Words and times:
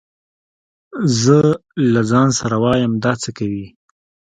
زه 1.21 1.37
له 1.93 2.01
ځان 2.11 2.29
سره 2.39 2.55
وايم 2.63 2.93
دا 3.03 3.13
څه 3.21 3.29
کوي. 3.37 3.67